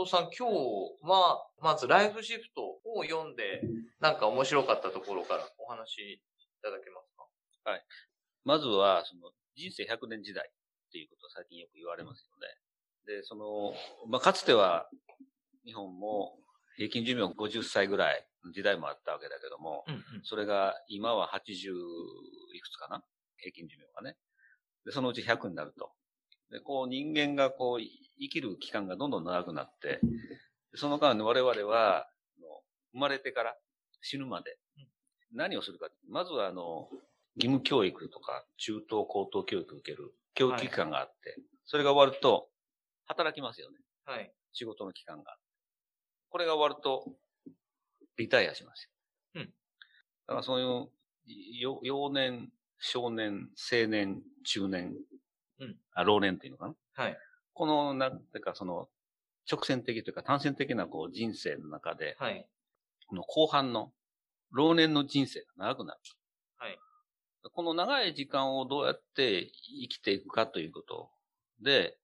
[0.00, 0.54] 藤さん、今日
[1.02, 3.62] は、まずライフシフトを読んで、
[4.00, 6.20] なんか面白かったところからお話しい
[6.62, 7.12] ただけます
[7.64, 7.70] か？
[7.70, 7.84] はい。
[8.44, 13.16] まずは、その、人生100年時代っていうことを最近よく言われますよね。
[13.18, 13.74] で、その、
[14.08, 14.88] まあ、かつては、
[15.64, 16.38] 日本も
[16.76, 21.70] 平均寿命50歳ぐらいの時代もあったわけだけども、うんうん、それが今は80
[22.54, 23.04] いくつかな？
[23.36, 24.16] 平均寿命がね。
[24.84, 25.92] で、そのうち100になると。
[26.50, 27.80] で、こう人間がこう
[28.18, 30.00] 生きる期間がどんどん長くなって、
[30.74, 32.08] その間我々は、
[32.92, 33.56] 生まれてから
[34.02, 34.58] 死ぬまで
[35.32, 35.88] 何をするか。
[36.08, 36.88] まずはあの、
[37.36, 42.50] 義務教育とか中等高等教育を受ける教育機関があって、はい、それが終わると
[43.06, 43.78] 働きますよね。
[44.04, 44.30] はい。
[44.52, 45.38] 仕事の期間が。
[46.28, 47.16] これが終わると
[48.18, 48.90] リタイアします
[49.34, 49.40] よ。
[49.40, 49.46] うん。
[49.46, 49.50] だ
[50.26, 54.94] からそういう幼年、少年、青年、中年、
[55.60, 56.74] うん、あ老年っていうのかな？
[56.94, 57.18] はい。
[57.54, 58.88] この、なんていうか、その、
[59.50, 62.46] 直線的というか単線的なこう人生の中で、はい。
[63.08, 63.92] この後半の
[64.52, 66.00] 老年の人生が長くなる。
[66.58, 66.78] はい。
[67.52, 71.10] この長い時間をどうやって生きていくかということ
[71.60, 71.98] で、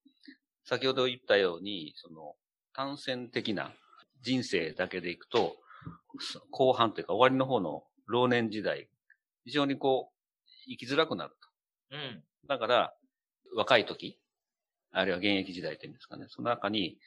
[0.65, 2.35] 先ほど言ったように、その
[2.75, 3.73] 単線的な
[4.23, 5.57] 人生だけでいくと、
[6.51, 8.89] 後半というか終わりの方の老年時代、
[9.45, 10.19] 非常にこう、
[10.69, 11.37] 生きづらくなる
[11.91, 11.97] と。
[11.97, 12.25] うん。
[12.49, 12.95] だから、
[13.55, 14.19] 若い時、
[14.93, 16.99] あるいは現役時代っていうんですかね、その中に、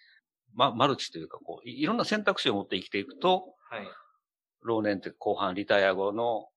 [0.54, 3.88] ま、マルチというか、こう、いろんな選択肢を持って生きていくと、はい。
[4.64, 6.48] 老年って後半リタイア後の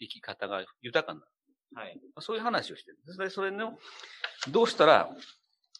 [0.00, 1.32] 生き方が豊かになる。
[1.74, 2.00] はい。
[2.20, 2.98] そういう話をしてる。
[3.18, 3.78] で、それの、
[4.50, 5.10] どうしたら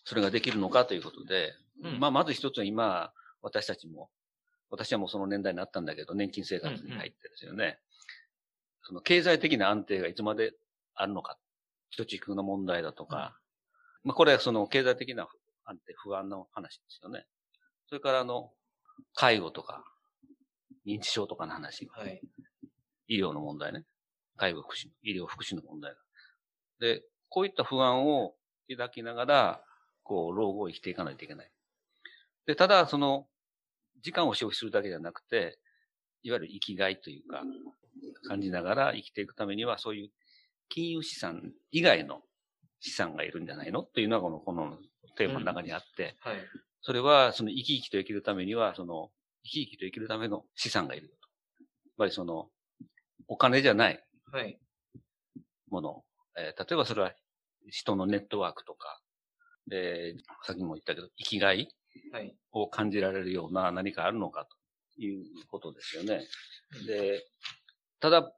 [0.05, 4.11] それができるのかということで、うん、まあ、まず一つは今、私たちも、
[4.71, 7.65] 私はもうその年代になったんだけど、年金生活に入ってですよね。
[7.65, 7.77] うんうん、
[8.83, 10.55] その経済的な安定がいつまで
[10.95, 11.39] あるのか。
[11.97, 13.39] 貯蓄の問題だとか。
[14.05, 15.29] うん、まあ、これはその経済的な
[15.65, 17.27] 安定、不安の話ですよね。
[17.89, 18.51] それからあの、
[19.15, 19.85] 介護とか、
[20.87, 21.89] 認知症とかの話。
[21.93, 22.21] はい。
[23.09, 23.85] 医療の問題ね。
[24.37, 25.99] 介護福祉、医療福祉の問題が。
[26.81, 28.35] で、こういった不安を
[28.69, 29.65] 抱きながら、
[30.03, 31.51] こう、老後を生きていかないといけない。
[32.47, 33.29] で、ただ、その、
[34.03, 35.59] 時間を消費するだけじゃなくて、
[36.23, 37.43] いわゆる生きがいというか、
[38.27, 40.11] 感じながら生きていくためには、そういう
[40.69, 42.23] 金融資産以外の
[42.83, 43.81] 資産がいるんじゃないの？
[43.81, 44.77] っていうのは、この、この
[45.17, 46.41] テーマの中にあって、うん、はい。
[46.83, 49.11] それは、その生き生きと生きるためには、その、
[49.45, 51.15] 生き生きと生きるための資産がいると。
[51.15, 51.19] や
[51.65, 51.67] っ
[51.97, 52.51] ぱりその、
[53.29, 54.05] お金じゃない。
[54.33, 54.59] はい。
[55.71, 56.05] もの。
[56.37, 57.13] えー、例えばそれは
[57.71, 59.01] 人のネットワークとか、
[59.69, 61.69] で、さっきも言ったけど、生きがい
[62.51, 64.47] を感じられるような何かあるのか
[64.97, 66.27] ということですよね。
[66.87, 67.25] で、
[68.01, 68.33] ただ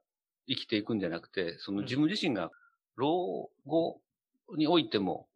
[0.47, 2.51] 生きていくんじゃなくて、その自分自身が
[2.95, 4.01] 老後
[4.57, 5.27] においても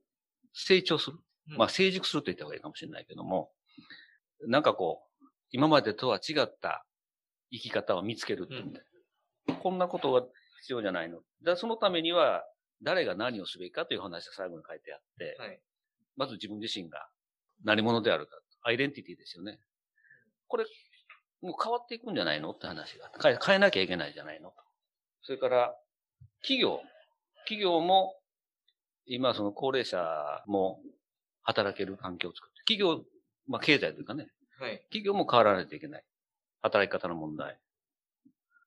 [0.54, 1.18] 成長する。
[1.58, 3.52] まあ成熟すると言った方がいいかもしれないけども、
[4.48, 6.86] なんかこう、今までとは違った
[7.52, 8.82] 生き方を見つけるって、
[9.48, 10.22] うん、こんなことが
[10.62, 11.22] 必要じゃないの。
[11.44, 12.44] だそのためには、
[12.82, 15.60] 誰が何をすべきかという話が最後に書いてあって、はい、
[16.16, 17.10] まず自分自身が
[17.64, 18.40] 何者であるか。
[18.62, 19.60] アイデンティティですよね。
[20.48, 20.66] これ、
[21.42, 22.52] もう変わっていくんじゃないの？
[22.52, 23.10] って話が。
[23.22, 24.54] 変え変えなきゃいけないじゃないの？
[25.24, 25.76] それから、
[26.42, 26.82] 企業。
[27.46, 28.19] 企業も、
[29.10, 30.80] 今その高齢者も
[31.42, 33.04] 働ける環境を作って、企業、
[33.48, 34.28] まあ経済というかね、
[34.60, 36.04] はい、企業も変わらないといけない。
[36.62, 37.58] 働き方の問題。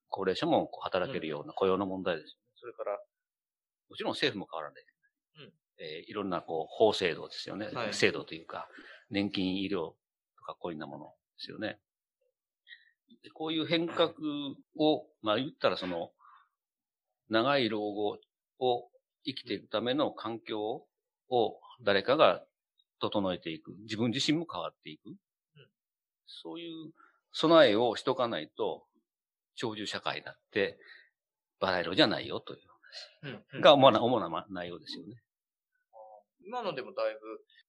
[0.09, 2.37] 高齢者も働けるような雇用の問題ですよね。
[2.55, 2.99] うん、それから、
[3.89, 5.47] もちろん政府も変わらないといけない。
[5.47, 7.69] うんえー、いろんなこう法制度ですよね。
[7.73, 8.69] はい、制度というか、
[9.11, 9.97] 年金医療と
[10.45, 11.79] かこういうなものですよね。
[13.35, 14.13] こういう変革
[14.77, 16.11] を、まあ言ったらその、
[17.29, 18.19] 長い老後
[18.59, 18.92] を
[19.25, 20.85] 生きていくための環境
[21.31, 22.43] を誰かが
[23.01, 23.75] 整えていく。
[23.83, 25.15] 自分自身も変わっていく。
[26.27, 26.93] そういう
[27.33, 28.85] 備えをしとかないと、
[29.55, 30.79] 長寿社会だって、
[31.61, 32.61] バラ色じゃないよという
[33.53, 35.23] 話が主な、主な内容ですよね。
[36.45, 37.21] 今のでもだいぶ、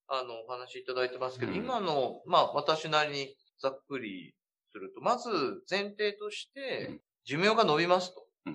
[0.08, 4.34] あの、お話いただいてますけど、うん、今の、まあ、私なりにざっくり
[4.72, 5.30] すると、まず
[5.70, 8.26] 前提として、寿命が伸びますと。
[8.46, 8.54] うん、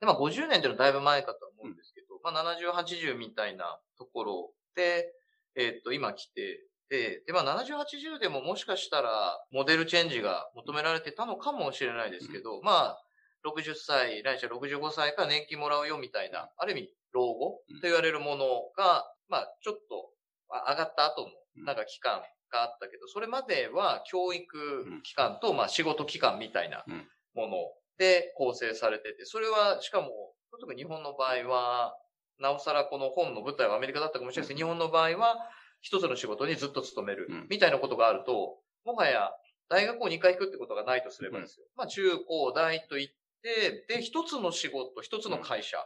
[0.00, 5.12] で、まあ、50年っていうのはだいぶ前かと思うんですけど、うん、まあ、70、80みたいなところで、
[5.56, 13.04] えー、っと、今来て、で、で、まあ、70、80でももしかしたら、モデルチェンジが求められてたのかもしれないですけど、まあ、
[13.44, 18.46] 60歳、来週65歳から年金もらうよみたいな、ある意味、老後と言われるもの
[18.76, 20.10] が、まあ、ちょっと
[20.48, 21.30] 上がった後も、
[21.64, 26.84] なんか期間があったけど、それまでは教育期間と、まあ、仕事期間みたいな
[27.34, 27.56] もの
[27.98, 31.96] で構成されてて、それは、しかも、特に日本の場合は、
[32.38, 35.36] なおさらこの本の舞台はアメリカだったかもしれないですけど、日本の場合は、
[35.80, 39.30] 一つの仕事にずっと勤める、みたいなことがあると、もはや
[39.68, 41.66] 大学を2回行くってことがないとすればですよ。
[41.76, 45.78] まあ中高大と行って、で、一つの仕事、一つの会社。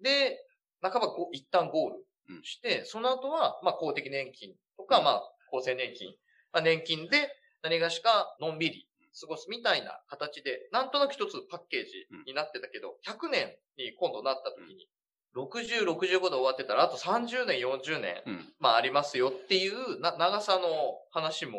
[0.00, 0.38] で、
[0.80, 5.22] 半ば一旦ゴールして、その後は、まあ公的年金とか、まあ
[5.52, 6.14] 厚生年金、
[6.52, 7.28] まあ年金で
[7.62, 14.88] 何がしかのんびり過ごすみたいな形で、なんとなく一つパッケージになってたけど、100年に今度なった時に、
[15.34, 18.22] 60、65で終わってたら、あと30年、40年、
[18.58, 20.68] まあありますよっていうな長さの
[21.10, 21.58] 話も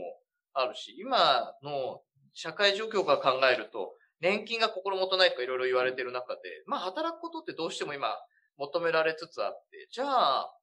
[0.54, 2.02] あるし、今の
[2.34, 8.10] 社会状況から考えると、年金が心もとないとかいろいろ言われてる中で、まあ働くことってどうしても今
[8.58, 10.54] 求められつつあって、じゃあ、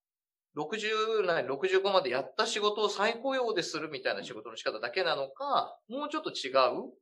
[0.56, 6.93] 60代、65までやった仕事を再雇用でするみたいな仕事の仕方だけなのか、もうちょっと違う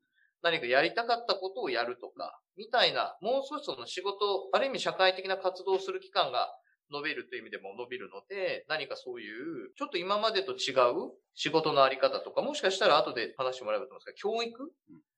[0.43, 6.49] 何かやりたかったことをやるとか、みたいな、もう少しその仕事、ある意味社会的な活動をする期間が
[6.91, 14.73] 伸びるという意味でも伸びるので、何かそういう、ちょっと今までと違う仕事のあり方とか、もしかしたら後で話してもらえばと思うんですが、教育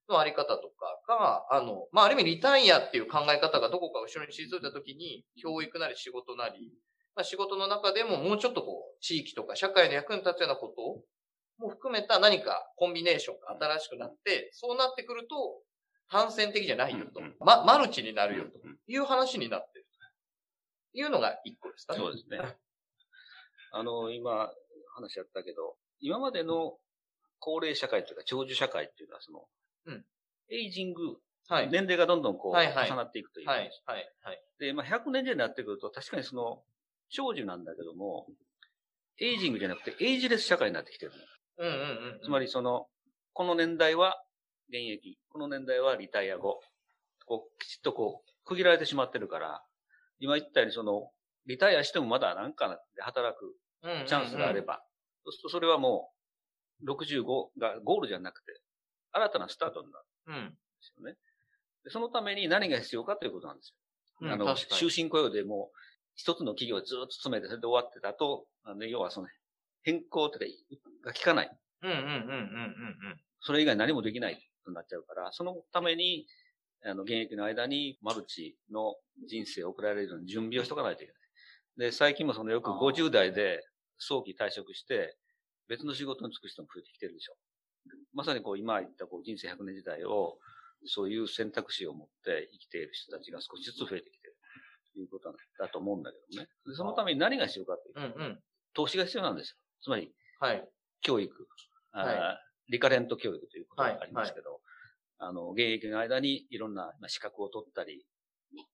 [0.09, 6.73] のあり方とかが、あの、まあ、ある意味リタイアっていう考え方がどこか後ろに退いた時に、教育なり仕事なり、
[7.17, 15.37] まあ、仕事の中でももうちょっとこう、地域とか社会の役に立つようなことも含めた何かコンビネーションが新しくなって、そうなってくると、
[16.11, 17.23] 単線的じゃないよと。
[17.41, 18.51] ま、マルチになるよと
[18.87, 19.85] いう話になってる。
[20.93, 21.99] というのが一個ですかね。
[21.99, 22.39] そうですね。
[23.73, 24.53] あの、今、
[24.95, 26.79] 話やったけど、今までの
[27.41, 29.49] 高齢社会というか長寿社会っていうのは、その、
[29.87, 30.07] うん、
[30.51, 31.19] エイジング、
[31.49, 32.57] はい、年齢がどんどんこう、重
[32.95, 34.45] なっていくというはい、はい、はい。
[34.59, 36.65] で、まあ、100年時になってくると、確かにその、
[37.15, 38.27] 長寿なんだけども、
[39.21, 41.13] エイジングじゃなくて、エイジレス社会になってきてる。
[41.59, 42.87] うんうんうん、つまりその、
[43.33, 44.21] この年代は
[44.69, 46.61] 現役、この年代はリタイア後、
[47.27, 49.63] こう、きちっとこう、区切られてしまってるから、
[50.19, 51.11] 今言ったようにその、
[51.47, 53.55] リタイアしてもまだなんかで働く
[54.07, 54.83] チャンスがあれば、
[55.25, 56.11] そうするとそれはも
[56.83, 57.25] う、65
[57.59, 58.61] がゴールじゃなくて、
[59.13, 61.17] 新たなスタートになるんですよね。
[61.85, 63.73] でそのために何が必要かということなんです
[64.23, 64.33] よ。
[64.33, 65.71] あの、終身雇用でも
[66.17, 69.29] 一つの企業をずっと詰めて、それで終わってたと、あの要はその、
[69.83, 70.45] 変更とか
[71.05, 71.59] が効かない。
[71.83, 72.21] うんうんうんうんうんう
[73.15, 73.21] ん。
[73.41, 76.27] それ以外何もできないとなっちゃうから、そのために、
[76.85, 78.97] あの、現役の間にマルチの
[79.29, 81.23] 人生を送られるように準備をしとかないといけない。
[81.77, 83.67] で、最近もそのよく50代で
[83.99, 85.17] 早期退職して、
[85.69, 87.37] 別の仕事に就く人も増えてきてるでしょ。
[88.13, 90.39] まさにこう今言ったこう人生100年時代を、
[90.87, 94.24] そういう選択肢を持って生きている人たちが少しずつ増えてきていると
[95.01, 96.49] いうことだと思うんだけどね。
[96.67, 98.39] でそのために何が必要かというと、うんうん、
[98.75, 99.57] 投資が必要なんですよ。
[99.83, 100.69] つまり、はい、
[101.03, 101.33] 教育、
[101.93, 102.39] は
[102.69, 104.61] い、リカレント教育ということがありますけど、はい
[105.25, 108.05] はい、あの、現役の間にいろんな資格を取ったり、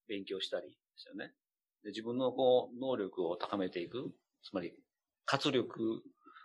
[0.08, 1.32] 勉強したりですよね。
[1.82, 4.12] で自分のこう、能力を高めていく、
[4.42, 4.74] つまり、
[5.24, 6.02] 活力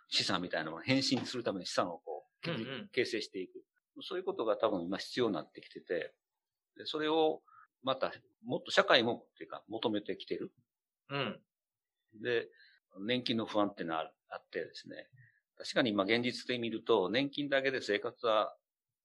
[0.10, 3.64] 資産みたいなのを変身するために資産をこう、うんうん、形成していく。
[4.02, 6.14] そういうことが多分今必要になってきてて、
[6.78, 7.42] でそれを
[7.86, 8.12] また、
[8.44, 10.52] もっと社会もっていうか求めてきてる。
[11.10, 11.40] うん。
[12.22, 12.50] で、
[13.00, 15.08] 年金の不安っていうのはあってですね、
[15.56, 18.56] 確かに今現実で見ると、年金だけで生活は、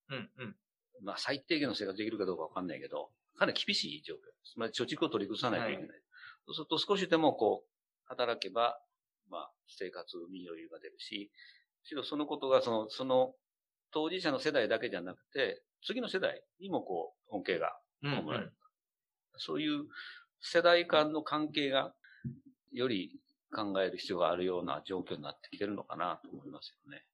[0.08, 0.56] うんうん。
[1.02, 4.52] まあ最低限の生活できるかどうかわかんないけど、かなり厳しい状況です。
[4.54, 5.88] つまり貯蓄を取り崩さないといけない。
[5.88, 6.00] はい、
[6.46, 7.68] そうすると少しでもこう、
[8.06, 8.80] 働けば、
[9.28, 11.30] まあ生活に余裕が出るし、
[11.82, 13.34] むしろそのことがその、その
[13.92, 18.52] 当事者の世代だけじゃなくて、次の世代にもこう、恩恵が被られる。
[19.40, 19.84] そういう
[20.40, 21.92] 世代間の関係が
[22.72, 23.20] より
[23.54, 27.04] 考える必要があるような状況になってきてるのかなと思いますよね。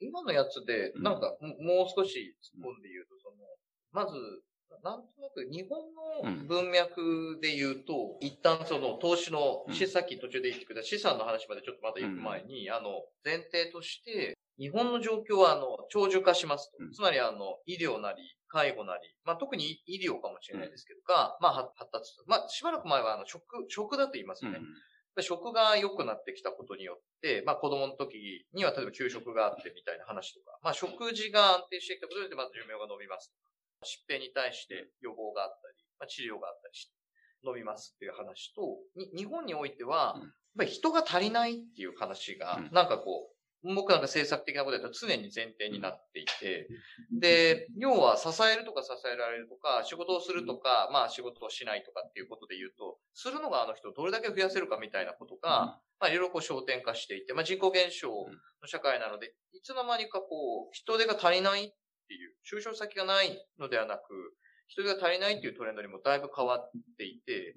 [0.00, 3.36] 今のやつで、なんか、もう少し突っ込んで言うと、その、
[3.92, 4.42] まず、
[4.82, 16.76] なんとなく日本の文脈で言うと、うん、一旦その投資の、し、さっき途中で言ってくれた資産の話までちょっとまた行く前に、うん、あの、前提として、日本の状況は、あの、長寿化しますと。
[16.80, 18.18] うん、つまり、あの、医療なり、
[18.56, 22.16] 介護なり、まあ、特に医療かもしれないですけど、が、まあ、発達。
[22.26, 24.60] まあ、しばらく前は、あの、食、食だと言いますよね。
[25.22, 33.48] 食が良くなってきたことによって、まあ子供の時には例えば給食があってみたいな話とか、まあ食事が安定してきたことによってまず寿命が伸びますとか、
[33.80, 36.92] 疾病に対して予防があったり、まあ、治療があったりして
[37.44, 38.76] 伸びますっていう話と、
[39.16, 46.68] 日本においては、やっぱり人が足りないっていう話が、なんかこう、僕なんか政策的なことだと常に前提になっていて、
[47.10, 58.10] で、要は支えるとか支えられるとか、仕事をするとか、まあ仕事をしないとかっていうことで言うと、するのがあの人をどれだけ増やせるかみたいなことが、まあいろいろこう焦点化していて、まあ人口減少
[58.62, 61.68] の社会なので、いつの間にかこう、人手が足りないっ
[62.08, 64.02] ていう、就職先がないのではなく、
[64.68, 67.54] 人手が足りないっていうトレンドにもだいぶ変わっていて、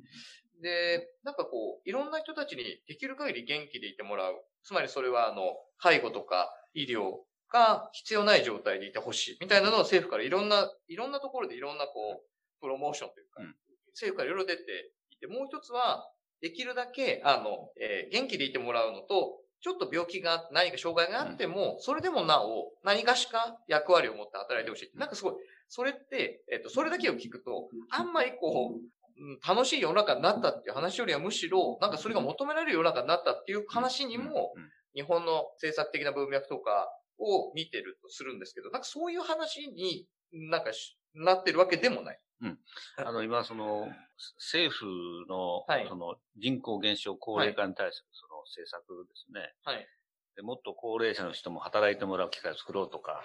[0.62, 4.36] で、なんかこう、いろんな人たちにできる限り元気でいてもらう。
[4.64, 7.18] つまりそれは、あの、介護とか医療
[7.52, 9.38] が必要ない状態でいてほしい。
[9.42, 13.56] みたいなのを政府からいろんな、いろんなところでいろんなこう、プロモーションというか、うん、
[13.94, 16.06] 政府からいろいろ出ていて、もう一つは、
[16.42, 24.98] できるだけ、あの、えー、元気でいてもらうのと、ちょっと病気が、何か障害があっても、それでもなお、何がしか役割を持って働いてほしい。
[24.98, 25.34] なんかすごい、
[25.68, 34.54] それって、えっと、それだけを聞くと、あんまりこう、楽しい世の中になったっていう話よりはむしろ、なんかそれが求められる世の中になったっていう話にも、
[35.00, 40.72] 日本の政策的な文脈とかを見てるとするんですけど、なんかそういう話になんか
[41.16, 42.20] なってるわけでもない。
[42.42, 42.60] うん。
[42.98, 43.88] あの、今、その、
[44.38, 44.86] 政府
[45.30, 49.54] の、はい、その、人口減少、高齢化に対する、その、政策ですね。
[49.64, 49.88] はい。
[50.36, 53.24] でもっと高齢者の人も働いてもらう機会を作ろうとか、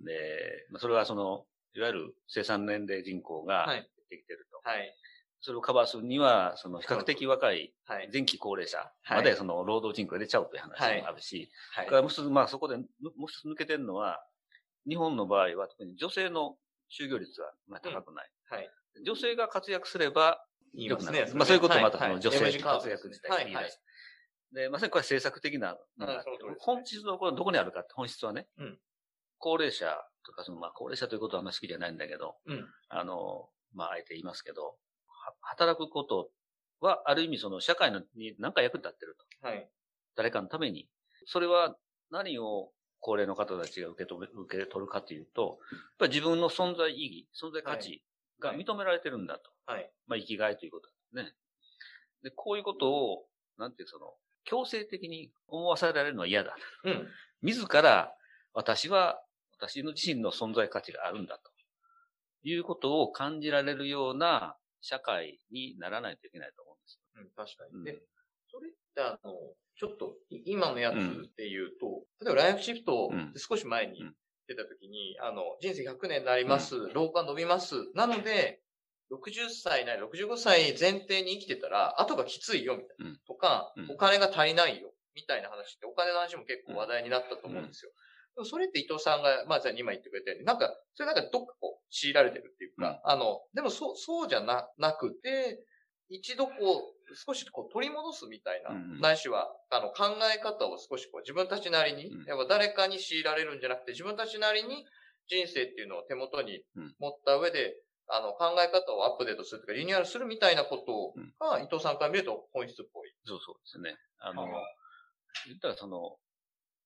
[0.00, 4.60] で、それはその、いわゆる生産年齢人口が減ってきてると。
[4.68, 4.94] はい。
[5.44, 7.74] それをカバーするには、その比較的若い
[8.10, 11.90] 前期高齢者までその労働人口が出ちゃうという話もあるし、はい。
[11.90, 12.86] はい、もう一つ、まあそこでもう
[13.28, 14.24] 一つ抜けてるのは、
[14.88, 16.56] 日本の場合は特に女性の
[16.90, 18.30] 就業率が高くない。
[18.48, 18.70] はい。
[19.04, 21.34] 女性が活躍すれば良くなる。
[21.34, 23.64] まあそういうことをまたその女性の活躍自体に言い。
[24.54, 25.76] で、まさにこれは政策的な
[26.60, 28.78] 本質のころどこにあるかって本質はね、うん、
[29.36, 34.78] 高齢者とか、そのまあ高齢者ということはあんまり好きじゃないんだけど、うん、あの、まああえて言いますけど、
[35.40, 36.30] 働くこと
[36.80, 39.48] はある意味その社会に何か役立ってると。
[39.48, 39.68] はい。
[40.16, 40.88] 誰かのために。
[41.26, 41.76] それは
[42.10, 48.02] 何を高齢の方たちが受け止め、受け取るかというと、やっぱり自分の存在意義、存在価値
[48.40, 49.50] が認められてるんだと。
[49.66, 49.90] はい。
[50.06, 51.32] まあ、生きがいということですね。
[52.22, 53.26] で、こういうことを、
[53.58, 54.14] なんていうその、
[54.44, 56.56] 強制的に思わせられるのは嫌だ。
[56.84, 57.08] うん。
[57.42, 58.14] 自ら、
[58.52, 59.22] 私は、
[59.58, 61.54] 私の自身の存在価値があるんだと。
[62.44, 67.00] いうことを感じられるような社会にならないといけないと思うんです。
[67.16, 67.78] うん、確かに。
[67.78, 67.98] うん、で、
[68.50, 69.32] それってあの、
[69.76, 70.14] ちょっと、
[70.44, 70.94] 今のやつ
[71.36, 74.04] で言うと、例えばライフシフトで少し前に
[74.46, 77.74] 出た時に、あの、人生100年になります、老化伸びます。
[77.94, 78.60] なので、
[79.10, 83.16] 60歳なり65歳前提に生きてたら、後がきついよ、みたいな。
[83.26, 87.90] とか、お金が足りないよ、みたいな話って、お金の話も結構話題になったと思うんですよ。
[88.36, 95.64] でもそれって伊藤さんが、まあ、じゃあ2枚言ってくれたように、なんか、それなんかどっかこう、強いられてるっていうか、あの、でもそう、そうじゃな、なくて、
[96.08, 104.84] 一度こう、少しこう取り戻すみたいな、うんないしは、あの、考え方を少しこう自分たちなりに、うん、やっぱ誰かに強いられるんじゃなくて、自分たちなりに
[105.28, 106.62] 人生っていうのを手元に
[106.98, 107.74] 持った上で、
[108.08, 111.14] あの、考え方をアップデートするとか、リニューアルするみたいなこと
[111.44, 113.12] が、伊藤さんから見ると本質っぽい。
[113.24, 113.96] そうそうですね。
[114.18, 114.46] あの、
[115.46, 116.16] 言ったらその、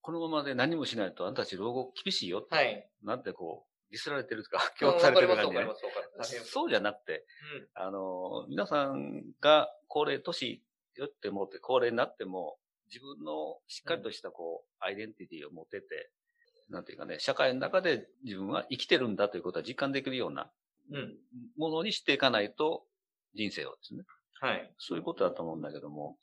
[0.01, 5.71] このままで何もしないとあんたたち老後厳しいよって、はい、なんてこう、ディスられてるとか、 強調されてる感じで、ね、
[6.45, 7.25] そうじゃなくて、
[7.57, 10.63] うん、あの、皆さんが高齢、年
[10.97, 16.11] よって思って高齢になっても、自分のしっかりとしたこう、アイデンティティを持ってて、
[16.69, 20.51] なんていうかね、社会の中で自分は生きてるんだということは実感できるような、
[21.57, 22.87] ものにしていかないと、
[23.35, 24.05] 人生をですね。
[24.41, 24.73] はい。
[24.79, 26.19] そういうことだと思うんだけども。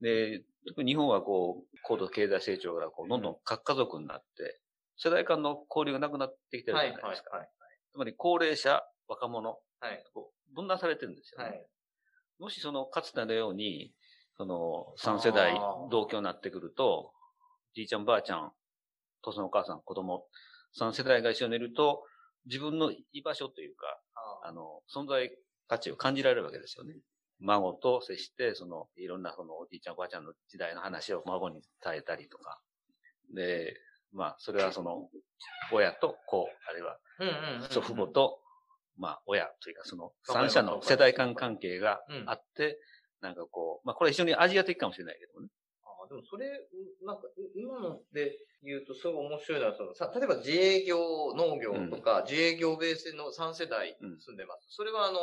[0.00, 4.60] で、特に日本はこう、高度経済成長からこう、どんどん核家族になって、
[4.98, 7.08] 世代間の交流がなくなってきてるじゃないですか。
[7.08, 7.48] はいはいはい、
[7.92, 11.48] つまり高齢者、若者、はい、こう分断されてるんですよね。
[11.48, 11.66] はい、
[12.40, 13.92] もしその、かつてのように、
[14.36, 15.58] その、3世代
[15.90, 17.12] 同居になってくると、
[17.74, 18.52] じいちゃんばあちゃん、
[19.22, 20.26] 父さんお母さん、子供、
[20.78, 22.04] 3世代が一緒にいると、
[22.46, 24.00] 自分の居場所というか、
[24.42, 25.30] あの、存在
[25.66, 26.94] 価値を感じられるわけですよね。
[27.40, 32.60] 孫と接して、その、いろんなそのおじいちゃんおばあちゃんの時代の話を孫に伝えたりとか。
[33.34, 33.74] で、
[34.12, 35.08] まあ、それはその、
[35.72, 36.98] 親と子、あるいは、
[37.70, 38.40] 祖父母と、
[38.96, 42.78] まあ、親というか、その、三者の世代間関係があって、
[43.20, 45.48] なんかこう、まあ、これ一緒にアジア的かもしれないけどね。
[45.84, 46.48] ああ、でもそれ、
[47.04, 47.22] なんか、
[47.54, 50.98] 今ので言うと、すごい面白いのは、その、さ、例えば自営業、
[51.34, 54.66] 農業とか、自営業ベースの3世代住んでます。
[54.70, 55.18] それはあの、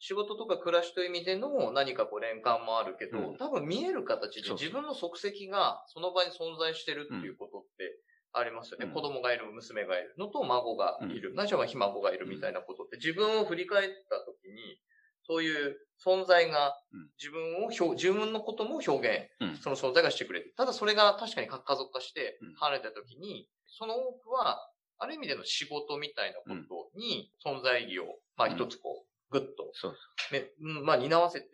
[0.00, 7.99] 仕事とか暮らしという意味での何かこう連関もあるけど、うん、多分見える形で自分の足跡がその場に存在してるっていうことって
[8.32, 8.86] ありますよね。
[8.86, 11.30] うん、子供がいる、娘がいるのと孫がいる。
[11.30, 14.78] うん、何しろひ孫がいるみたいなことって自分を振り返った時に、
[15.26, 16.74] そういう存在が
[17.18, 20.54] 自分を表、自分のことも表現、その存在がしてくれる。
[20.56, 24.58] ただそれが確かに家族化して離れた時に、その多くは、
[24.98, 29.96] ある意味での仕事みたいなことに存在意義を、まあ一つこう、ぐっと、そう
[30.32, 30.50] ね、
[30.82, 31.46] まあ、担わせて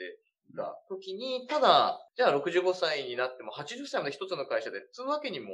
[0.55, 5.51] た時に、ただ、じゃあ65歳になっても80歳まで一つの会社で、つうわけにも、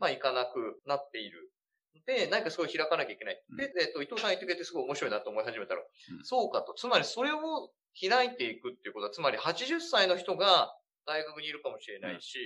[0.00, 1.50] まあ、いかなくなっている。
[2.06, 3.42] で、何かすごい開かなきゃいけない。
[3.56, 5.82] で、えっと、伊藤さん言ってくれてすごい面白いなと思い始めたら、
[6.24, 6.74] そうかと。
[6.74, 7.70] つまりそれを
[8.00, 10.74] 開いていくっていうことは、つまり80歳の人が
[11.06, 12.38] 大学にいるかもしれないし、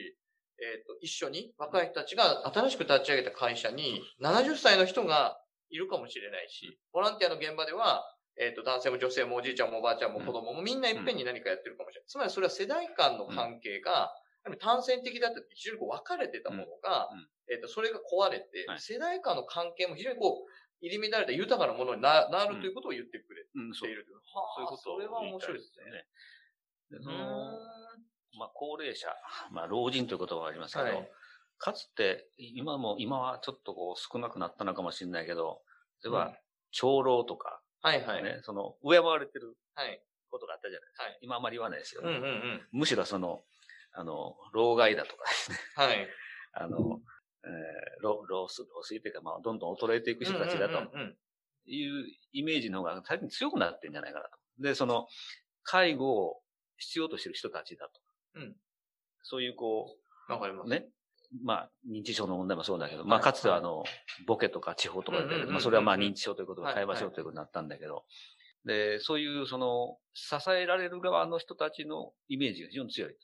[0.59, 5.39] えっ、と、一緒に若い人たちが新しく立ち上げた会社に70歳の人が
[5.71, 8.05] いるかもしれないし、ボランティアの現場では、
[8.39, 12.09] えっ、と、男性も女性もおじいちゃんもおばあちゃんも子供もみんないっぺんに何かやってるかもしれない。
[12.09, 14.13] つまりそれは世代間の関係が、
[14.61, 17.09] 単線的だった非常にこう分かれてたものが、
[17.51, 20.51] えっ、と、それが壊れて、世代間の関係も非常にこう、
[20.81, 24.21] 入り乱れた豊かなものにななるということを言ってくれているという。
[24.35, 24.63] そう。
[24.63, 26.99] いうことそれは面白いですね。
[26.99, 27.17] でその、
[28.39, 29.09] まあ、高齢者、
[29.51, 31.11] まあ、老人という言葉がありますけど、はい、
[31.59, 35.63] かつて、今も、今はちょっとこう少なくなったのかもしれないけど、
[36.05, 36.37] 例えば、
[36.71, 38.25] 長老とか、はいはい。
[38.25, 39.57] ね、その、敬われてる
[40.29, 41.05] ことがあったじゃないですか。
[41.05, 42.11] はい、今あまり言わないですよね。
[42.11, 43.45] うんうんうん、むしろその、
[43.93, 45.59] あの、老害だとかですね。
[45.77, 46.09] はい。
[46.53, 47.01] あの、
[47.45, 50.93] えー、老、老衰、老衰というか、まあ、どんどん衰えていく人たちだと、
[51.67, 54.39] いうイメージの方が最近強くなってんじゃないかなと。
[54.59, 55.07] で、その、
[55.63, 56.43] 介護を
[56.79, 58.01] 必要としてる人たちだと。
[58.35, 58.57] うん。
[59.23, 59.97] そういうこ
[60.29, 60.71] う、わかります。
[60.71, 60.89] ね。
[61.43, 63.85] まあ、認知症の問題もそうだけど、まあ、かつてはあの、
[64.27, 68.05] ボケとか地方とかで、まあ、それはまあ、認知症ということで会話しようということになったんだけど、
[68.65, 73.17] で、そういう、その、支えられる側の人たちのイメージが非常に強い。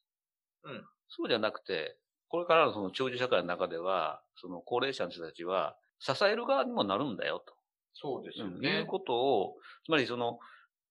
[0.65, 0.85] うん。
[1.09, 7.55] そうじゃなくて、これからのその長寿社会の中では、その高齢者の人たちは、支える側にもなるんだよと。
[7.95, 8.53] そうですよね。
[8.57, 10.39] うん、いうことを、つまりその、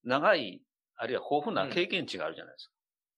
[0.03, 0.61] 長い、
[0.95, 2.73] あるいは豊富な経験値があるじゃないですか。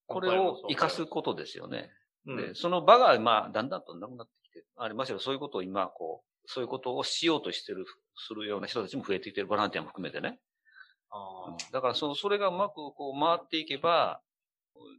[0.08, 1.90] これを活かすことですよね。
[2.26, 10.40] で、その場が、まあ、だんだんとなくなってきてありましたけど、そういうことを今、こう、そういうことをしようとしてる、するような人たちも増えてきてる、ボランティアも含めてね。
[11.10, 14.22] あだから、そ、それがうまくこう回っていけば、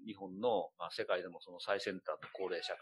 [0.07, 2.81] 日本の、まあ、世界でもその最先端の高齢社会、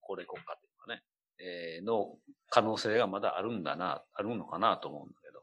[0.00, 1.02] 高齢国家というかね、
[1.38, 2.16] えー、の
[2.48, 5.42] 可能性がまだあるんだな、あるのかなと思うんだけど。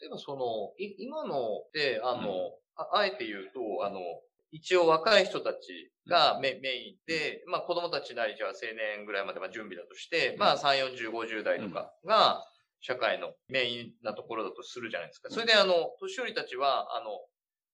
[0.00, 2.28] 例えばその、い今ので、あの、うん、
[2.76, 4.00] ああえて言うと、あの、
[4.50, 12.44] 一応若い人たちがメ,、メインで、まあ子供たちなりじゃあ青年ぐらいまで準備だとして、まあ3、40、50代とかが
[12.80, 15.30] 社会のメインなところだとするじゃないですか。
[15.30, 17.10] それであの、年寄りたちは、あの、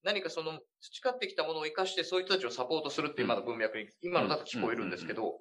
[0.03, 5.39] 何かその培ってきたものを活かしてそういう人たちをサポートするっていう今の文脈に、今のだと聞こえるんですけど、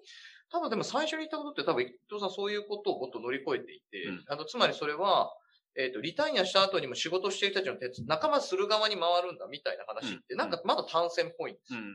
[0.52, 5.32] 多分でも最初に言ったことって多分伊藤さんそういうことをもっと乗り越えていて、あの、つまりそれは、
[5.76, 11.80] えっ、ー、と、リタイアした後にも仕事している人たちの手仲間する側に回るんだみたいな話って、なんかまだ単線っぽいんですよ。
[11.80, 11.94] うん、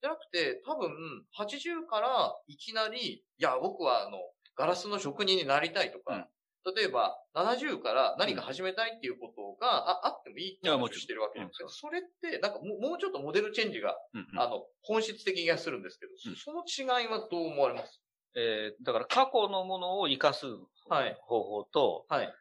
[0.00, 0.90] じゃなくて、多分、
[1.38, 4.18] 80からいきなり、いや、僕はあの、
[4.56, 6.28] ガラスの職人になりたいとか、
[6.64, 13.96] うん、例えば、70から何か始めたいっていうことが、ああってもいいって話してるわけですけど、それって、なんかもうちょっとモデルチェンジが、
[14.36, 18.00] あの、本質的にがするんですけど、その違いはどう思われます？
[18.38, 20.44] えー、だから過去のものを生かす
[21.26, 22.34] 方法と、はい、はい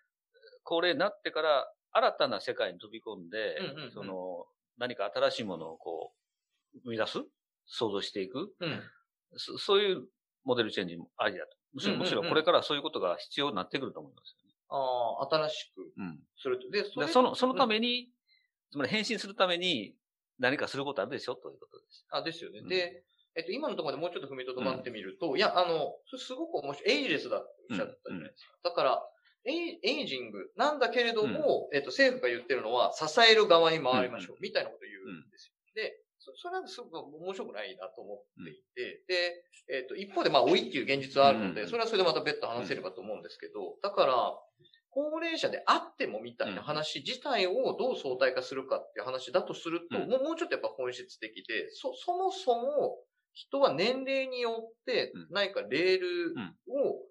[0.66, 4.46] 高齢になってから新たな世界に飛び込んで、うんうんうん、その、
[4.78, 6.12] 何か新しいものをこ
[6.76, 7.20] う、生み出す？
[7.68, 8.82] 想像していく、うん、
[9.38, 10.08] そそういう
[10.44, 11.56] モデルチェンジもありだと。
[11.74, 14.54] むしろ、むしろこれからそういうことが必要になってくると思いますよね。
[14.68, 15.94] ああ、新しく
[16.38, 16.70] すると。
[16.70, 18.10] で、そその、そのために、
[18.72, 19.96] つまり変身するために
[20.40, 22.06] 何かすることあるでしょということです。
[22.10, 22.60] あ、ですよね。
[22.60, 23.04] うん、で、
[23.36, 28.70] えっと、今のところでもうちょっと踏みとどまってみると、うん、いや、あの、すごく面白い、エイジレスだっておっしゃったじゃないですか。
[28.70, 29.10] だから、
[29.46, 30.52] エイジング。
[30.56, 35.54] なんだけれども、うん、えっと、政府が言ってるのは、支える側に回りましょう、みたいなことを言うんですよ。
[35.76, 44.40] で、そそれはすごく面白くないなと思っていて、で、えっと、一方で、まあ、老いっていう現実はあるので、それはそれでまた別途話せればと思うんですけど、だから、
[44.96, 52.98] 高齢者であってもみたいな話自体をどう相対化するかっていう話だとすると、もうもうちょっとやっぱ本質的で、そ、そもそも
[53.34, 56.34] 人は年齢によって何かレール
[56.70, 57.05] を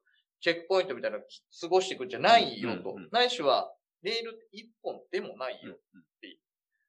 [0.44, 1.24] チェックポイントみたいなの
[1.59, 2.94] 過ごしていくんじゃないよと。
[3.11, 5.78] ないしは、レール一本でもないよっ
[6.20, 6.38] ていう。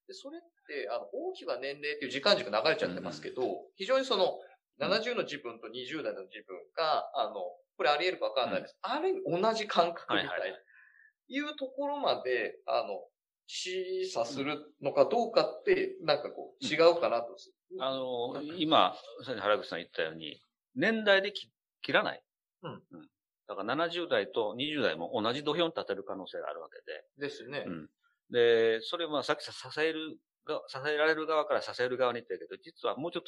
[0.09, 4.41] で、それって、あの、大きな年齢っていう時間軸流れちゃってますけど、非常にその、
[4.81, 7.35] 70の自分と20代の自分が、あの、
[7.77, 8.77] これあり得るかわかんないです。
[8.81, 10.57] あれ、同じ感覚みたいな。
[11.27, 13.07] いうところまで、あの、
[13.47, 17.37] 示唆するのかどうかって、なんかこう、違うかなと。
[17.79, 20.41] あの、今、原口さん言ったように、
[20.75, 22.21] 年代で切らない。
[22.63, 22.83] うん。
[23.47, 26.77] だから70代と20代も同じ土俵に立てる可能性があるわけ
[27.19, 27.27] で。
[27.27, 27.63] ですね。
[27.67, 27.89] うん。
[28.31, 33.23] で、それはさっき支えるが、支えられる側から支える側に言ったけど、実はもうちょっ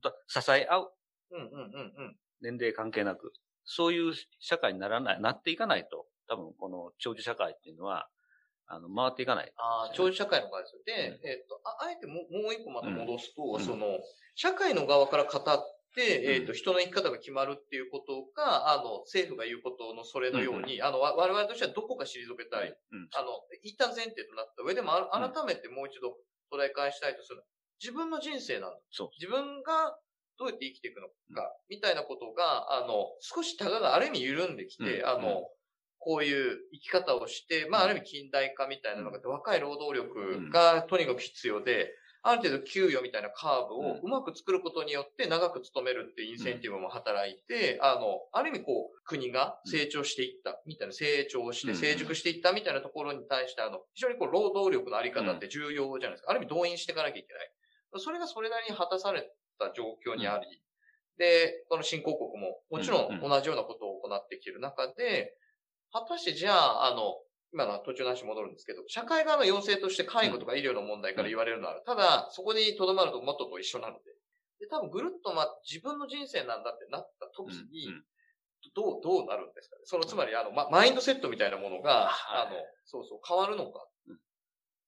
[0.00, 0.92] と支え合う。
[1.32, 2.16] うんうんうんうん。
[2.42, 3.32] 年齢関係なく。
[3.64, 8.08] そういう社会にならない、なっていかないと、多分この長寿社会っていうのは、
[8.66, 10.82] あの、回っていかない、ああ、長寿社会の場合ですよ。
[10.86, 10.92] で、
[11.22, 13.98] うん、えっ、とあ、あえてももう一個また戻すと、うん、その、
[14.34, 15.42] 社会の側から語っ、
[15.96, 22.68] えっ、ー、と、人の生き方が決まるっていうことが、あの、政府が言うことのそれのように、うん、あの、我々としてはどこか退けたい。
[22.68, 26.14] うん、あの、一旦前提となった上でも、改めてもう一度
[26.52, 27.42] 捉え返したいとする。
[27.82, 28.78] 自分の人生なんだ。
[28.90, 29.10] そう。
[29.18, 29.98] 自分が
[30.38, 35.42] どうやって生きていくのか、みたいなことが、あの、少しタガがある意味緩んできて、あの、
[35.98, 56.30] こういう生き方をして、まあ、ある意味近代化みたいなのが、若い労働力がとにかく必要で、ある程度給与みたいなカーブをうまく作ることによって長く勤めるっていうインセンティブも働いて、あの、ある意味こう、国が成長していったみたいな、成長して成熟していったみたいなところに対して、あの、非常にこう、労働力のあり方って重要じゃないですか。
[56.30, 57.50] ある意味動員していかなきゃいけない。
[57.96, 60.62] それがそれなりに果たされた状況にあり、
[61.16, 65.36] で、この新興国ももちろん同じようなことを行ってきている中で、
[65.92, 67.16] 果たしてじゃあ、あの、
[67.52, 74.00] 今の途中の話戻るんですけど、社会側の要請として介護とか医療の問題から言われるのは、ただ、そこに留まるともっとと一緒なので。
[74.60, 77.88] で、多分ぐるっとま、自分の人生なんだってなった時に、
[78.74, 79.82] どう、どうなるんですかね。
[79.84, 83.88] その、つまり、あの、ま、マインドセットみたいなものが、あの、そうそう、変わるのか。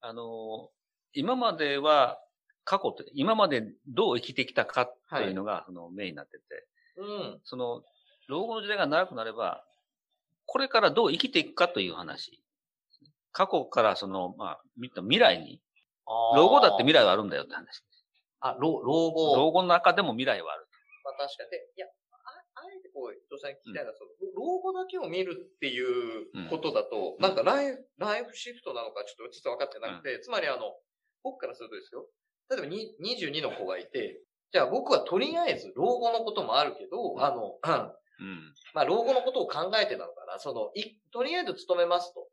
[0.01, 0.70] あの、
[1.14, 2.18] 今までは、
[2.64, 7.40] 過去って、今までどう生きてきたかというのが、そのメインになってて、うん。
[7.44, 7.83] その、
[8.29, 9.64] 老後の時代が長くなれば、
[10.46, 12.42] これからどう生きていくかという話。
[13.33, 15.61] 過去からその、まあ、未来に、
[16.37, 18.05] 老後だって未来はあるんだよって話です。
[18.40, 19.37] あ、老、老後。
[19.37, 20.66] 老後の中でも未来はある。
[21.05, 21.51] まあ確かに。
[21.51, 30.75] で、いや、ああえてこう、伊藤さんに聞きたいのは、その、老後だけを見るっていうことだと、うん、なんかライフ、ライフシフトなのかちょっと実は分かってなくて、うん、つまりあの、
[31.23, 32.07] 僕からするとですよ。
[32.51, 34.21] 例えば22の子がいて、
[34.53, 37.57] じゃあ僕はとりあえず老後のこともあるけど、あの、
[38.21, 38.55] うん。
[38.75, 40.38] まあ、老後のことを考えてなのかな。
[40.38, 42.29] その、い、とりあえず勤めますと。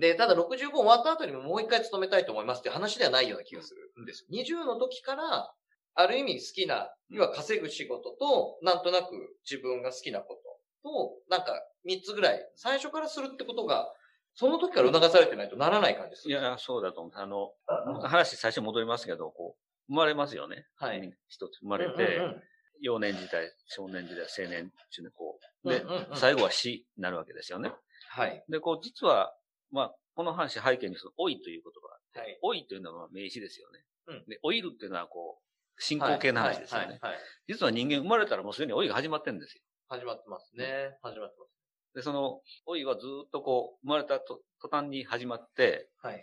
[0.00, 4.42] で、ただ65終わった後にももう一回勤めたいと思いますって話ではないような気がするんですよ。
[4.64, 5.52] 20の時から、
[5.94, 10.40] ある意味好きな、要は稼ぐ仕事と、なんとなく自分が好きなこ
[10.82, 13.92] とと、なんか3つぐらい、最初からするってことが、
[14.34, 16.28] その時から促されてないとならない感じです。
[16.28, 17.12] いや、そうだと思う。
[17.14, 17.52] あの、
[18.00, 20.66] 話最初戻りますけど、こう、生まれますよね。
[20.76, 21.12] はい。
[21.28, 22.42] 一つ生まれて、うんうんうん
[22.84, 25.68] 幼年時代、少年時代、青年中年こう。
[25.68, 27.70] で、うんうんうん、最後は死になるわけですよね。
[28.10, 28.44] はい。
[28.48, 29.32] で、こう、実は、
[29.72, 33.84] まあ、この話背景にその、老いという言葉があって、はい、老いというのは名詞ですよね。
[34.06, 37.00] うん、で、老いるっていうのはこう、進行形の話ですよね。
[37.48, 39.62] 実は人間生まれたらもうすでに老いが始まってるんですよ。
[39.88, 40.96] 始まってますね。
[41.02, 41.52] 始まってます。
[41.94, 46.22] で、その、老いはずっとこう、生まれたと途端に始まって、はい。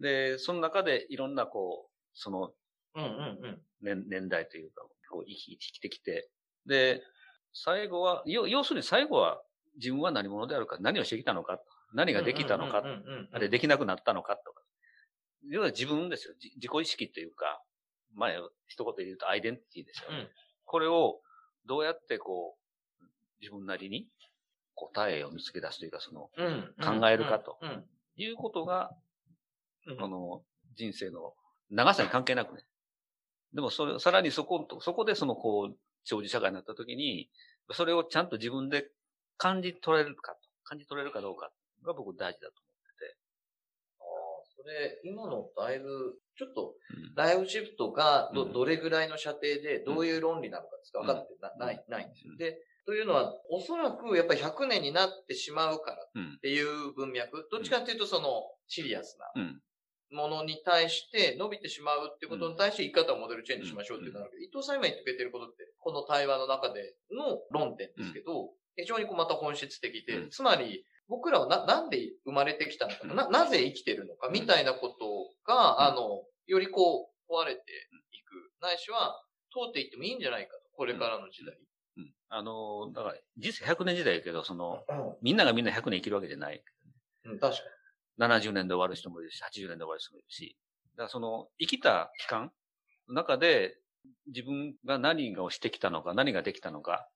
[0.00, 2.52] で、その中でいろんなこう、その、
[2.94, 3.62] うんうんうん。
[3.80, 6.30] 年年代というか、こう生き生きてきて、
[6.66, 7.02] で、
[7.52, 9.42] 最後は、要するに最後は
[9.76, 11.60] 自分は何者であるか、何をしてきたのか、
[11.92, 12.82] 何ができたのか、
[13.32, 14.62] あれできなくなったのかとか。
[15.48, 16.34] 要は自分ですよ。
[16.56, 17.62] 自己意識というか、
[18.14, 18.30] まあ、
[18.66, 20.18] 一言で言うとアイデンティティですよね。
[20.18, 20.28] うん、
[20.64, 21.20] これを
[21.66, 22.56] どうやってこ
[23.00, 23.04] う、
[23.40, 24.08] 自分なりに
[24.74, 26.30] 答えを見つけ出すというか、その、
[26.82, 27.58] 考えるかと。
[28.16, 28.90] いうことが、
[30.00, 30.42] この
[30.76, 31.34] 人生の
[31.70, 32.64] 長さに関係なくね、
[33.54, 37.30] でもそれ、さらにそこ、そこでそのこう、長寿社会になった時に、
[37.72, 38.90] それをちゃんと自分で
[39.36, 41.50] 感じ取れるかと、感じ取れるかどうか
[41.84, 43.16] が僕大事だと思ってて。
[44.00, 44.06] ああ、
[44.56, 46.74] それ、今のだいぶ、ちょっと、
[47.16, 52.36] ライフシフトがど、どれぐらいの射程でどういう論理なのか分かってな,、ない、ないんですよ。
[52.36, 59.50] で、というのは、おそらくやっぱり100年になってしまうからっていう文脈、どっちかっていうとそのシリアスな
[60.10, 74.28] ものに対して伸びてしまうっていうことに対して生き方をモデルチェンジしましょうっていうのが伊藤さん今言ってくれてることって、この対話の中での論点ですけど、非常にこうまた本質的で、つまり僕らはな、なんで生まれてきたのかな、なぜ生きてるのか？
[74.28, 77.64] みたいなことが、あの、よりこう、問われてい
[78.24, 81.56] く、ないしは通っていってもいいんじゃないかと、これからの時代。
[81.96, 82.12] うん。
[82.28, 84.84] あの、だから、実際100年時代やけど、その、
[85.22, 86.62] みんながみんな100年生きるわけじゃない。
[87.24, 87.68] うん、確かに。
[88.18, 90.56] 70年で終わる人もいるし、80年で終わる人もいるし、
[90.96, 92.52] だからその生きた期間
[93.08, 93.76] の中で
[94.26, 97.08] 自分が何をしてきたのか、何ができたのか、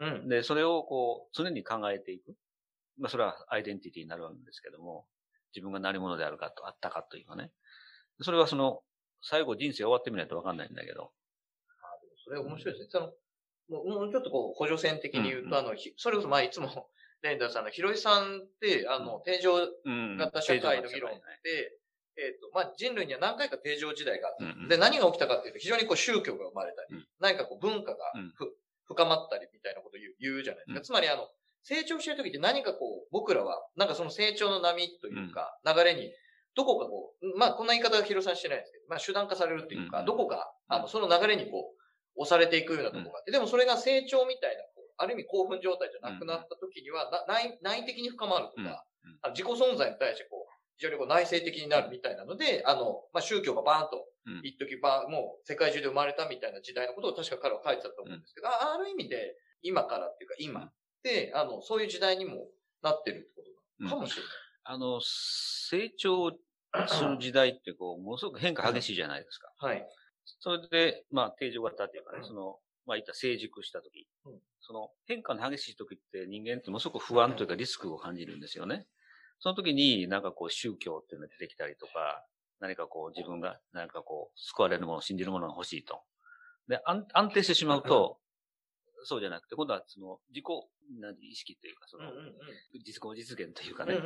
[0.00, 2.36] うん、で、それをこう常に考えていく。
[2.98, 5.06] まあそれはアイデンティティになるわけですけども、
[5.54, 7.50] 自分が何者であるかと、あったかというかね。
[8.22, 8.80] それはその、
[9.22, 11.12] 最後人生終わってみないとわかんないんだけど。
[11.82, 12.88] あでもそれ面白いですね。
[12.90, 16.88] その、もうちょっとこう補助線的に言うと、うんうん、あの、それこそまあいつも
[17.24, 19.56] レンダーさんの、ヒロイさんって、あの、定常
[20.18, 21.80] 型社会の議論って、
[22.16, 24.68] えっ、と、まあ、人類には何回か定常時代があった。
[24.68, 27.98] で、何が起きたかっていうと、非常にこう宗教が生まれたり、何かこう文化が
[28.84, 30.80] 深まったりみたいなことを言う言うじゃないですか。
[30.84, 31.26] つまりあの、
[31.64, 36.12] 成長してる時って何かこう、僕らは、なんかその成長の波というか、流れに、
[36.54, 44.62] どこかこう、まあ、こんな言い方はヒロさんしてないですけど、まあ、手段化されるっていうか、どこか、あの、その流れにこう、押されていくようなところがあって、でもそれが成長みたいな
[44.96, 48.84] ある意味興奮状態じゃなくなった時には、内内的に深まるとか、
[49.30, 54.06] 自己存在に対してこう、非常にこう内省的になるみたいなので、あの、まあ、宗教がバーンと
[54.42, 60.60] 一時ば、もう世界中で生まれたみたいな時代のことを確か彼は書いてたと思うんですけど、あある意味で今からっていうか今。
[60.62, 60.70] で、
[61.34, 62.48] あの、そういう時代にも
[62.82, 64.32] なってるってことかもしれない。
[64.64, 66.30] あの、成長
[66.88, 69.52] する時代ってこう、 ものすごく変化激しいじゃないですか。
[69.58, 69.86] はい。
[70.40, 78.86] それで、まあ、定常型っていうかね、その、まあ、言った成熟した時、うん、その変化の激しい時って人間ってものすごく不安というかリスクを感じるんですよね。
[79.40, 82.24] その時になんかこう宗教っていうのが出てきたりとか、
[82.60, 86.02] 何かこう自分が何かこう救われるもの、信じるものが欲しいと。
[86.68, 88.18] で、安安定してしまうと、
[89.04, 90.44] そうじゃなくて、今度はその自己
[91.20, 92.10] 意識というか、その、
[92.72, 93.96] 自己実現というかね、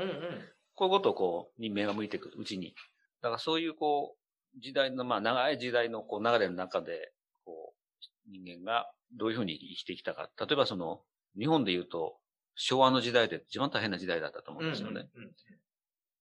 [0.75, 2.75] こういうことをこう、人間が向いていくうちに。
[3.21, 7.13] だからそういうこう、時代の、まあ長い時代のこう流れの中で、
[7.45, 10.31] こう、人間がどういうふうに生きてきたか。
[10.39, 11.03] 例えばその、
[11.39, 12.19] 日本で言うと、
[12.55, 15.09] 昭和の時代で一番大変な時代だったと思うんですよね。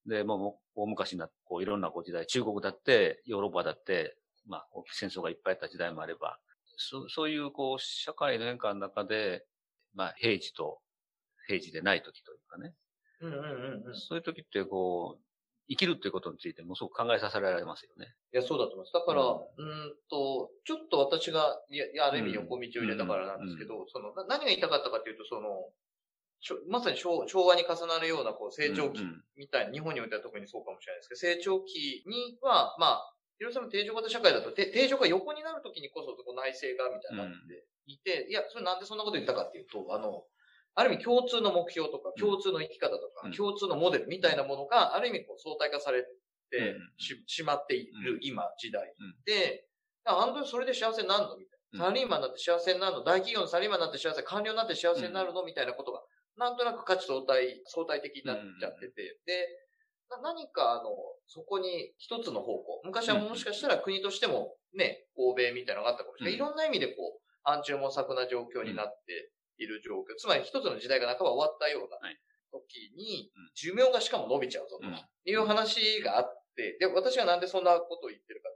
[0.05, 6.39] で、もう、大昔な、こう、いろんなこう時代、中国だって、ヨーロッパだって、まあ、戦争がいっぱいあった時代もあれば、
[6.77, 9.45] そそういう、こう、社会の変化の中で、
[9.93, 10.79] まあ、平時と、
[11.47, 12.73] 平時でない時というかね。
[13.19, 15.23] うんうんうんうん、そういう時って、こう、
[15.69, 18.15] 生きるっていうことについてもすごく考えさせられますよね。
[18.33, 18.93] いや、そうだと思います。
[18.93, 25.73] だから、うん、うんと、ちょっと私が、いや、ある意味横道を入れたからなんですけど、うんうん、その、何が言いたかったかというと、その、
[26.69, 29.01] まさに昭和に重なるようなこう成長期
[29.35, 40.25] みたいな、うんうん、日本においては特にそうかもしれないですけど、成長期には、まあ、広島の定常型社会だと、定常が横になるときにこそ、こ内政がみたいになっていて、うん、いや、それなんでそんなこと言ったかっていうと、あの、
[40.75, 46.03] ある意味共通の目標とか、共通の生き方とか、うん、共通のモデルみたいなものが、ある意味こう相対化され
[46.49, 48.93] てし,、しまっている今、時代
[49.25, 49.65] で、
[50.05, 51.57] あん当にそれで幸せになるのみたいな。
[51.77, 56.01] サラリーマンになって幸せになるの大企業のサラリーマンになって幸せ、官僚になって幸せになるのみたいなことが
[56.37, 59.49] なんとなく価値相対、相対的になっちゃってて、で、
[60.21, 60.89] 何かあの、
[61.27, 62.81] そこに一つの方向。
[62.83, 66.35] 昔はもしかしたら国としてもね、欧米みたいなのがあったかもしれない。
[66.35, 70.15] いろんな意味でこう、暗中模索な状況になっている状況。
[70.17, 71.97] つまり一つの時代が半ば終わったような
[72.51, 74.85] 時に、寿命がしかも伸びちゃうぞと
[75.29, 78.49] いう話があって、で、私がなんでそんなことを言ってるか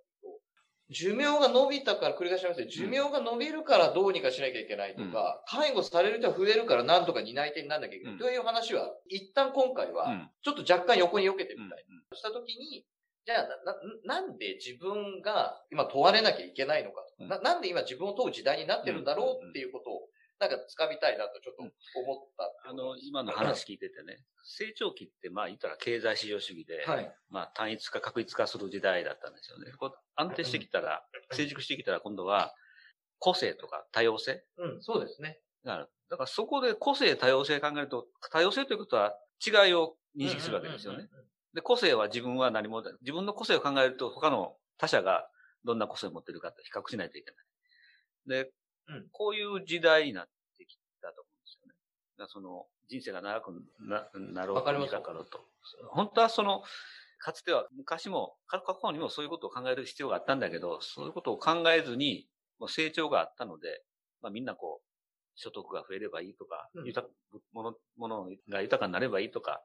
[0.92, 11.86] 寿命が伸びたから、繰り返しますけど、寿命が伸びるからどうにかしなきゃいけないとか、うん、介護される人は増えるからなんとか担い手にならなきゃいけない、という話は、一旦今回は、ちょっと若干横に避けてみたい。
[12.14, 12.86] したときに、
[13.26, 13.48] じゃあ
[14.06, 20.10] な、なんで自分が今問われなきゃいけないのか、ななんで今自分を問う時代になってるんだろうっていうことを
[20.42, 29.72] なんか掴みたいなとちょっと思った、あの、今の話聞いててね、成長期ってまあ言ったら経済市場主義で、はい、まあ単一化、確一化する時代だったんですよね。
[30.16, 32.56] 安定してきたら、成熟してきたら今度は
[33.20, 34.44] 個性とか多様性？
[34.58, 35.40] うん、そうですね。
[35.64, 39.14] だから、だからそこで個性、多様性考えると、多様性ということは
[39.46, 41.08] 違いを認識するわけですよね。
[41.54, 45.30] で、個性は自分は何も、自分の個性を考えると他の他者が
[45.66, 48.44] どんな個性を持っているかと比較しないといけない。
[48.44, 48.52] で、うん、
[49.12, 51.74] こういう時代になってきたと思うんですよね。
[52.18, 55.46] だその人生が長くななろうと、短かろうと。
[55.90, 56.64] 本当はその、
[57.20, 62.28] かつては昔も、過去にもそういうことを考える必要があったんだけど、そういうことを考えずに、
[62.60, 63.84] もう成長があったので、
[64.22, 64.92] まあみんなこう、
[65.36, 67.08] 所得が増えればいいとか、うん、豊
[67.54, 69.62] もの、ものが豊かになればいいとか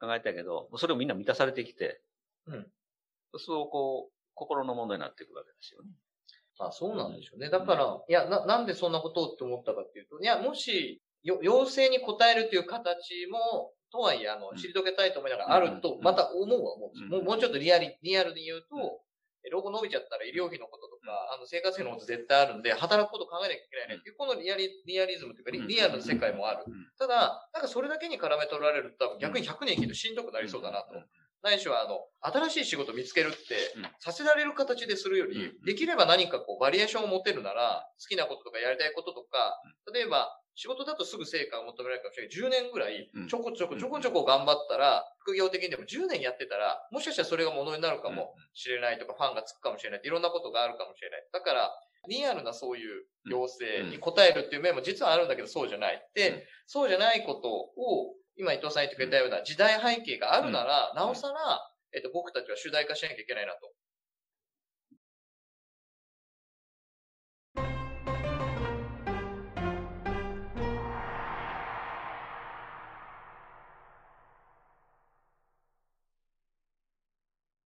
[0.00, 2.02] 考えたけど、それをみんな満たされてきて、
[2.46, 2.66] うん。
[3.38, 5.90] そうこう、心の問題になっていくわけですよね。
[6.58, 7.50] あ、そうなんでしょうね。
[7.50, 16.90] だから、いや、な、なんでそんなことをって思ったかっていうと、いや、もし、よ、要請に応えるという形も、とはいえ、あの、退けたいと思いながらあると、また思うは思う。
[16.90, 17.04] んです。
[17.04, 19.02] もう、もうちょっとリアリ、リアルに言うと、
[19.50, 23.96] 老後伸びちゃったら医療費のこととか、あの、生活費のこと絶対あるんで、働くこと考えなきゃいけないね。
[23.96, 26.64] っていう、このリアリ、リアリズムというかリ、リアルな世界もある。
[26.98, 30.94] ただ、なんかそれだけに絡め取られると、多分逆に100年生きるとしんどくなりそうだなと。
[31.42, 33.38] ないしは、あの、新しい仕事見つけるって、
[34.00, 39.60] させられる形でするより、できれば何かこう、バリエーションを持てるなら、好きなこととかやりたいこととか、
[39.92, 42.60] 例えば、仕事だとすぐ成果を求められるかもしれない。
[42.60, 51.28] 10年ぐらい、ちょこちょこちょこちょこ頑張ったら、副業的にでも10年やってたら、もしかしたらそれがものになるかもしれないとか、ファンがつくかもしれないいろんなことがあるかもしれない。
[51.32, 51.70] だから、
[52.08, 56.02] リアルなそういう要請に応えるっていう面も実はあるんだけど、そうじゃない。
[56.14, 61.60] で、そうじゃないことを、今伊藤さん言ってくれたような時代背景があるなら、なおさら、
[61.92, 63.72] えっと、僕たちは主題化しなきゃいけないなと